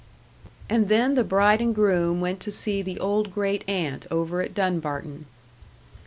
[0.67, 4.55] And then the bride and groom went to see the old great aunt over at
[4.55, 5.27] Dunbarton.